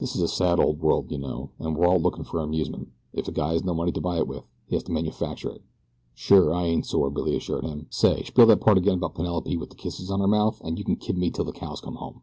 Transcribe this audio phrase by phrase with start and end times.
[0.00, 2.88] "This is a sad old world, you know, and we're all looking for amusement.
[3.12, 5.62] If a guy has no money to buy it with, he has to manufacture it."
[6.16, 7.86] "Sure, I ain't sore," Billy assured him.
[7.88, 10.84] "Say, spiel that part again 'bout Penelope with the kisses on her mouth, an' you
[10.84, 12.22] can kid me till the cows come home."